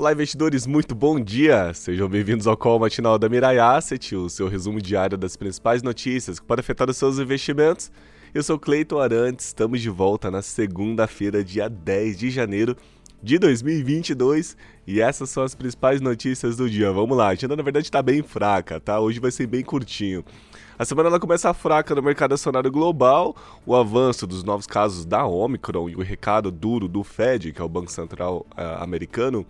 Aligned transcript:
Olá, 0.00 0.12
investidores, 0.12 0.66
muito 0.66 0.94
bom 0.94 1.20
dia! 1.20 1.74
Sejam 1.74 2.08
bem-vindos 2.08 2.46
ao 2.46 2.56
Call 2.56 2.78
Matinal 2.78 3.18
da 3.18 3.28
Mirai 3.28 3.58
Asset, 3.58 4.16
o 4.16 4.30
seu 4.30 4.48
resumo 4.48 4.80
diário 4.80 5.18
das 5.18 5.36
principais 5.36 5.82
notícias 5.82 6.40
que 6.40 6.46
podem 6.46 6.62
afetar 6.62 6.88
os 6.88 6.96
seus 6.96 7.18
investimentos. 7.18 7.92
Eu 8.32 8.42
sou 8.42 8.58
Cleiton 8.58 8.98
Arantes, 8.98 9.48
estamos 9.48 9.78
de 9.82 9.90
volta 9.90 10.30
na 10.30 10.40
segunda-feira, 10.40 11.44
dia 11.44 11.68
10 11.68 12.18
de 12.18 12.30
janeiro 12.30 12.74
de 13.22 13.38
2022 13.38 14.56
e 14.86 15.00
essas 15.00 15.30
são 15.30 15.42
as 15.42 15.54
principais 15.54 16.00
notícias 16.00 16.56
do 16.56 16.68
dia. 16.68 16.90
Vamos 16.92 17.16
lá, 17.16 17.26
a 17.26 17.30
agenda 17.30 17.54
na 17.54 17.62
verdade 17.62 17.86
está 17.86 18.02
bem 18.02 18.22
fraca, 18.22 18.80
tá? 18.80 18.98
Hoje 18.98 19.20
vai 19.20 19.30
ser 19.30 19.46
bem 19.46 19.62
curtinho. 19.62 20.24
A 20.78 20.84
semana 20.84 21.10
ela 21.10 21.20
começa 21.20 21.52
fraca 21.52 21.94
no 21.94 22.02
mercado 22.02 22.32
acionário 22.32 22.70
global, 22.70 23.36
o 23.66 23.76
avanço 23.76 24.26
dos 24.26 24.42
novos 24.42 24.66
casos 24.66 25.04
da 25.04 25.26
Omicron 25.26 25.90
e 25.90 25.94
o 25.94 26.00
recado 26.00 26.50
duro 26.50 26.88
do 26.88 27.04
Fed, 27.04 27.52
que 27.52 27.60
é 27.60 27.64
o 27.64 27.68
Banco 27.68 27.92
Central 27.92 28.46
uh, 28.52 28.82
americano, 28.82 29.44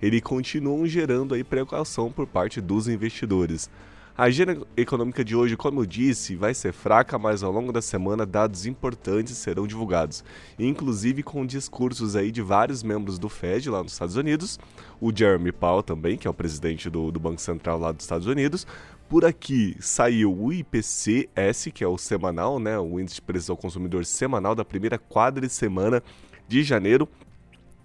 ele 0.00 0.22
continuam 0.22 0.86
gerando 0.86 1.34
aí 1.34 1.44
precaução 1.44 2.10
por 2.10 2.26
parte 2.26 2.62
dos 2.62 2.88
investidores. 2.88 3.68
A 4.16 4.24
agenda 4.24 4.66
econômica 4.76 5.24
de 5.24 5.34
hoje, 5.34 5.56
como 5.56 5.80
eu 5.80 5.86
disse, 5.86 6.34
vai 6.34 6.52
ser 6.52 6.72
fraca, 6.72 7.18
mas 7.18 7.42
ao 7.42 7.50
longo 7.50 7.72
da 7.72 7.80
semana 7.80 8.26
dados 8.26 8.66
importantes 8.66 9.36
serão 9.36 9.66
divulgados, 9.66 10.24
inclusive 10.58 11.22
com 11.22 11.46
discursos 11.46 12.16
aí 12.16 12.30
de 12.30 12.42
vários 12.42 12.82
membros 12.82 13.18
do 13.18 13.28
Fed 13.28 13.70
lá 13.70 13.82
nos 13.82 13.92
Estados 13.92 14.16
Unidos, 14.16 14.58
o 15.00 15.14
Jeremy 15.14 15.52
Powell 15.52 15.82
também, 15.82 16.18
que 16.18 16.26
é 16.26 16.30
o 16.30 16.34
presidente 16.34 16.90
do, 16.90 17.10
do 17.10 17.20
Banco 17.20 17.40
Central 17.40 17.78
lá 17.78 17.92
dos 17.92 18.04
Estados 18.04 18.26
Unidos, 18.26 18.66
por 19.08 19.24
aqui 19.24 19.76
saiu 19.80 20.36
o 20.36 20.52
IPCS, 20.52 21.70
que 21.72 21.82
é 21.82 21.88
o 21.88 21.96
semanal, 21.96 22.58
né, 22.58 22.78
o 22.78 23.00
índice 23.00 23.16
de 23.16 23.22
preços 23.22 23.48
ao 23.48 23.56
consumidor 23.56 24.04
semanal 24.04 24.54
da 24.54 24.64
primeira 24.64 25.00
semana 25.48 26.02
de 26.46 26.62
janeiro, 26.62 27.08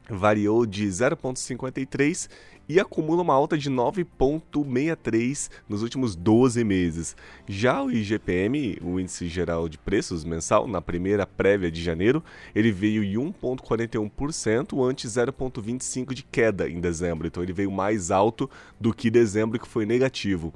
variou 0.09 0.65
de 0.65 0.85
0,53 0.85 2.29
e 2.67 2.79
acumula 2.79 3.21
uma 3.21 3.33
alta 3.33 3.57
de 3.57 3.69
9,63 3.69 5.49
nos 5.67 5.81
últimos 5.81 6.15
12 6.15 6.63
meses. 6.63 7.15
Já 7.47 7.83
o 7.83 7.91
IGPM, 7.91 8.77
o 8.81 8.99
Índice 8.99 9.27
Geral 9.27 9.69
de 9.69 9.77
Preços 9.77 10.23
mensal, 10.23 10.67
na 10.67 10.81
primeira 10.81 11.25
prévia 11.25 11.71
de 11.71 11.81
janeiro, 11.81 12.23
ele 12.53 12.71
veio 12.71 13.03
em 13.03 13.13
1,41%, 13.15 14.83
antes 14.83 15.11
0,25% 15.11 16.13
de 16.13 16.23
queda 16.23 16.69
em 16.69 16.79
dezembro. 16.79 17.27
Então 17.27 17.43
ele 17.43 17.53
veio 17.53 17.71
mais 17.71 18.11
alto 18.11 18.49
do 18.79 18.93
que 18.93 19.09
dezembro, 19.09 19.59
que 19.59 19.67
foi 19.67 19.85
negativo. 19.85 20.53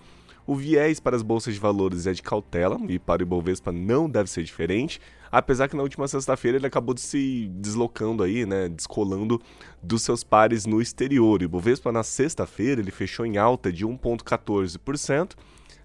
O 0.49 0.55
viés 0.55 0.99
para 0.99 1.15
as 1.15 1.21
bolsas 1.21 1.53
de 1.53 1.59
valores 1.59 2.07
é 2.07 2.11
de 2.11 2.23
cautela 2.23 2.79
e 2.89 2.97
para 2.97 3.21
o 3.21 3.23
Ibovespa 3.23 3.71
não 3.71 4.09
deve 4.09 4.27
ser 4.31 4.43
diferente, 4.43 4.99
apesar 5.31 5.67
que 5.67 5.75
na 5.75 5.83
última 5.83 6.07
sexta-feira 6.07 6.57
ele 6.57 6.67
acabou 6.67 6.93
de 6.93 7.01
se 7.01 7.49
deslocando 7.53 8.23
aí, 8.23 8.45
né, 8.45 8.69
descolando 8.69 9.41
dos 9.81 10.01
seus 10.01 10.23
pares 10.23 10.65
no 10.65 10.81
exterior. 10.81 11.41
O 11.41 11.43
Ibovespa 11.43 11.91
na 11.91 12.03
sexta-feira 12.03 12.81
ele 12.81 12.91
fechou 12.91 13.25
em 13.25 13.37
alta 13.37 13.71
de 13.71 13.85
1.14%, 13.85 15.35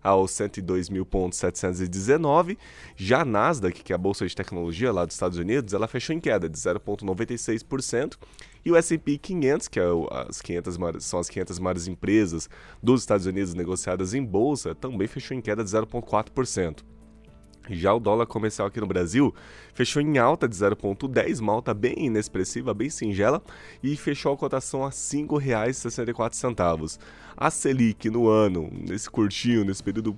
aos 0.05 0.31
102.719. 0.33 2.59
Já 2.95 3.23
a 3.23 3.25
Nasdaq, 3.25 3.83
que 3.83 3.92
é 3.92 3.97
a 3.97 3.98
bolsa 3.98 4.27
de 4.27 4.36
tecnologia 4.36 4.92
lá 4.92 5.06
dos 5.06 5.14
Estados 5.14 5.39
Unidos, 5.39 5.73
ela 5.73 5.89
fechou 5.89 6.14
em 6.14 6.20
queda 6.20 6.47
de 6.47 6.58
0.96%. 6.58 8.19
E 8.62 8.70
o 8.70 8.77
S&P 8.77 9.17
500, 9.19 9.69
que 9.69 9.81
é 9.81 9.86
as 10.29 10.42
500 10.42 10.77
maiores, 10.77 11.05
são 11.05 11.19
as 11.19 11.29
500 11.29 11.58
maiores 11.58 11.86
empresas 11.86 12.48
dos 12.83 13.01
Estados 13.01 13.27
Unidos 13.27 13.55
negociadas 13.55 14.14
em 14.14 14.23
bolsa, 14.23 14.75
também 14.75 15.08
fechou 15.08 15.34
em 15.36 15.41
queda 15.41 15.64
de 15.64 15.70
0.4%. 15.70 16.84
Já 17.70 17.95
o 17.95 18.01
dólar 18.01 18.27
comercial 18.27 18.69
aqui 18.69 18.81
no 18.81 18.87
Brasil 18.87 19.34
fechou 19.73 20.03
em 20.03 20.19
alta 20.19 20.47
de 20.47 20.55
0,10, 20.55 21.41
uma 21.41 21.53
alta 21.53 21.73
bem 21.73 21.95
inexpressiva, 21.98 22.75
bem 22.75 22.91
singela, 22.91 23.43
e 23.83 23.97
fechou 23.97 24.34
a 24.34 24.37
cotação 24.37 24.84
a 24.84 24.89
R$ 24.89 24.93
5,64. 24.93 26.98
A 27.37 27.51
Selic 27.51 28.09
no 28.11 28.29
ano, 28.29 28.70
nesse 28.73 29.11
curtinho, 29.11 29.64
nesse 29.64 29.83
período 29.83 30.17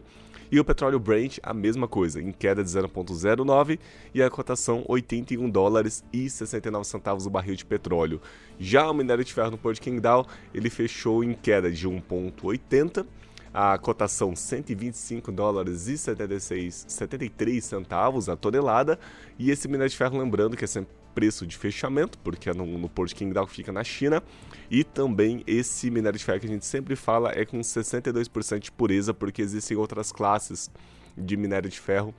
E 0.51 0.59
o 0.59 0.63
petróleo 0.63 0.99
Brent, 0.99 1.39
a 1.41 1.55
mesma 1.55 1.87
coisa, 1.87 2.21
em 2.21 2.31
queda 2.31 2.63
de 2.63 2.69
0,09 2.69 3.79
e 4.13 4.21
a 4.21 4.29
cotação 4.29 4.85
81 4.87 5.49
dólares 5.49 6.03
e 6.13 6.29
69 6.29 6.85
centavos 6.85 7.25
o 7.25 7.29
barril 7.31 7.55
de 7.55 7.65
petróleo. 7.65 8.21
Já 8.59 8.87
o 8.87 8.93
minério 8.93 9.25
de 9.25 9.33
ferro 9.33 9.49
no 9.49 9.57
Porto 9.57 9.77
de 9.77 9.89
Qingdao, 9.89 10.27
ele 10.53 10.69
fechou 10.69 11.23
em 11.23 11.33
queda 11.33 11.71
de 11.71 11.89
1,80 11.89 13.07
a 13.57 13.77
cotação 13.77 14.35
125 14.35 15.31
dólares 15.31 15.87
e 15.87 15.97
76, 15.97 16.87
73 16.89 17.63
centavos 17.63 18.27
a 18.27 18.35
tonelada. 18.35 18.99
E 19.39 19.49
esse 19.49 19.69
minério 19.69 19.89
de 19.89 19.95
ferro, 19.95 20.19
lembrando 20.19 20.57
que 20.57 20.65
é 20.65 20.67
sempre 20.67 20.93
preço 21.15 21.47
de 21.47 21.55
fechamento, 21.55 22.17
porque 22.17 22.49
é 22.49 22.53
no, 22.53 22.65
no 22.65 22.89
Porto 22.89 23.15
Qingdao 23.15 23.47
fica 23.47 23.71
na 23.71 23.81
China. 23.81 24.21
E 24.69 24.83
também 24.83 25.41
esse 25.47 25.89
minério 25.89 26.19
de 26.19 26.25
ferro 26.25 26.41
que 26.41 26.47
a 26.47 26.49
gente 26.49 26.65
sempre 26.65 26.97
fala 26.97 27.31
é 27.31 27.45
com 27.45 27.57
62% 27.61 28.59
de 28.59 28.71
pureza, 28.73 29.13
porque 29.13 29.41
existem 29.41 29.77
outras 29.77 30.11
classes 30.11 30.69
de 31.17 31.37
minério 31.37 31.69
de 31.69 31.79
ferro 31.79 32.13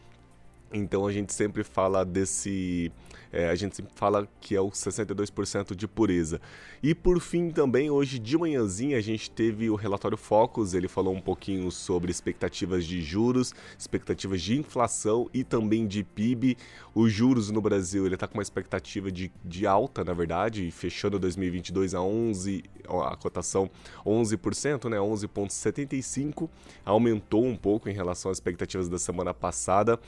então 0.72 1.06
a 1.06 1.12
gente 1.12 1.32
sempre 1.32 1.62
fala 1.62 2.04
desse. 2.04 2.91
É, 3.32 3.49
a 3.49 3.54
gente 3.54 3.77
sempre 3.77 3.93
fala 3.94 4.27
que 4.41 4.54
é 4.54 4.60
o 4.60 4.71
62% 4.71 5.75
de 5.75 5.87
pureza. 5.87 6.41
E 6.82 6.94
por 6.94 7.21
fim, 7.21 7.50
também, 7.50 7.91
hoje 7.91 8.19
de 8.19 8.38
manhãzinha, 8.38 8.97
a 8.97 9.00
gente 9.00 9.31
teve 9.31 9.69
o 9.69 9.75
relatório 9.75 10.16
Focus. 10.16 10.75
Ele 10.75 10.88
falou 10.88 11.15
um 11.15 11.21
pouquinho 11.21 11.71
sobre 11.71 12.10
expectativas 12.10 12.84
de 12.84 13.03
juros, 13.03 13.53
expectativas 13.78 14.41
de 14.41 14.59
inflação 14.59 15.28
e 15.34 15.44
também 15.44 15.87
de 15.87 16.03
PIB. 16.03 16.56
Os 16.94 17.12
juros 17.12 17.50
no 17.50 17.60
Brasil, 17.60 18.06
ele 18.06 18.15
está 18.15 18.27
com 18.27 18.34
uma 18.34 18.43
expectativa 18.43 19.10
de, 19.10 19.31
de 19.44 19.66
alta, 19.66 20.03
na 20.03 20.15
verdade, 20.15 20.71
fechando 20.71 21.19
2022 21.19 21.94
a 21.94 22.00
11, 22.00 22.65
a 22.88 23.16
cotação 23.16 23.71
11%, 24.04 24.89
né? 24.89 24.97
11,75. 24.97 26.48
Aumentou 26.84 27.45
um 27.45 27.57
pouco 27.57 27.89
em 27.89 27.92
relação 27.92 28.30
às 28.30 28.39
expectativas 28.39 28.89
da 28.89 28.98
semana 28.98 29.34
passada. 29.34 29.98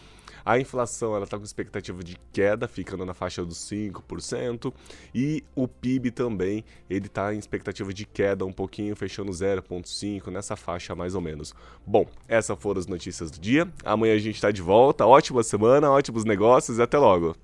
A 0.58 0.60
inflação 0.60 1.14
ela 1.14 1.22
está 1.22 1.38
com 1.38 1.44
expectativa 1.44 2.02
de 2.02 2.19
queda, 2.32 2.66
ficando 2.66 3.06
na 3.06 3.14
faixa 3.14 3.44
dos 3.44 3.58
5%, 3.58 4.72
e 5.14 5.44
o 5.55 5.69
PIB 5.69 6.10
também 6.10 6.64
ele 6.90 7.06
está 7.06 7.32
em 7.32 7.38
expectativa 7.38 7.94
de 7.94 8.05
queda 8.05 8.44
um 8.44 8.52
pouquinho, 8.52 8.96
fechando 8.96 9.31
0,5 9.31 10.32
nessa 10.32 10.56
faixa 10.56 10.96
mais 10.96 11.14
ou 11.14 11.20
menos. 11.20 11.55
Bom, 11.87 12.06
essas 12.26 12.58
foram 12.58 12.81
as 12.81 12.88
notícias 12.88 13.31
do 13.31 13.38
dia. 13.38 13.69
Amanhã 13.84 14.14
a 14.14 14.19
gente 14.19 14.34
está 14.34 14.50
de 14.50 14.60
volta. 14.60 15.06
Ótima 15.06 15.44
semana, 15.44 15.93
ótimos 15.93 16.25
negócios 16.25 16.78
e 16.78 16.82
até 16.82 16.99
logo. 16.99 17.37